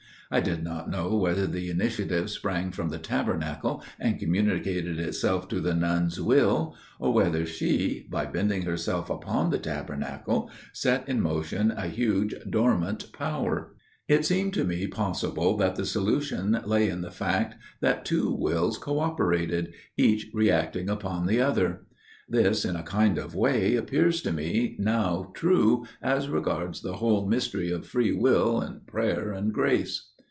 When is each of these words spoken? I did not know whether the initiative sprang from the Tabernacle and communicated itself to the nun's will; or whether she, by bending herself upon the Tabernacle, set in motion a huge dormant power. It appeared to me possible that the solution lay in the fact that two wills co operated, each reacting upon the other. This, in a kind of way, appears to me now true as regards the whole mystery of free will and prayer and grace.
I 0.33 0.39
did 0.39 0.63
not 0.63 0.89
know 0.89 1.17
whether 1.17 1.45
the 1.45 1.69
initiative 1.69 2.29
sprang 2.29 2.71
from 2.71 2.87
the 2.87 2.97
Tabernacle 2.99 3.83
and 3.99 4.17
communicated 4.17 4.97
itself 4.97 5.49
to 5.49 5.59
the 5.59 5.73
nun's 5.73 6.21
will; 6.21 6.73
or 7.01 7.11
whether 7.11 7.45
she, 7.45 8.07
by 8.09 8.25
bending 8.27 8.61
herself 8.61 9.09
upon 9.09 9.49
the 9.49 9.57
Tabernacle, 9.57 10.49
set 10.71 11.09
in 11.09 11.19
motion 11.19 11.69
a 11.71 11.87
huge 11.87 12.33
dormant 12.49 13.11
power. 13.11 13.75
It 14.07 14.25
appeared 14.31 14.53
to 14.53 14.63
me 14.63 14.87
possible 14.87 15.57
that 15.57 15.75
the 15.75 15.83
solution 15.83 16.61
lay 16.65 16.87
in 16.87 17.01
the 17.01 17.11
fact 17.11 17.55
that 17.81 18.05
two 18.05 18.33
wills 18.33 18.77
co 18.77 18.99
operated, 18.99 19.73
each 19.97 20.31
reacting 20.33 20.87
upon 20.89 21.25
the 21.27 21.41
other. 21.41 21.87
This, 22.29 22.63
in 22.63 22.77
a 22.77 22.83
kind 22.83 23.17
of 23.17 23.35
way, 23.35 23.75
appears 23.75 24.21
to 24.21 24.31
me 24.31 24.77
now 24.79 25.31
true 25.33 25.85
as 26.01 26.29
regards 26.29 26.81
the 26.81 26.93
whole 26.95 27.27
mystery 27.27 27.69
of 27.69 27.85
free 27.85 28.13
will 28.13 28.61
and 28.61 28.87
prayer 28.87 29.33
and 29.33 29.51
grace. 29.51 30.07